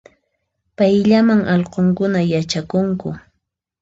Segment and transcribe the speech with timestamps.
[0.77, 3.07] Payllaman allqunkuna yachakunku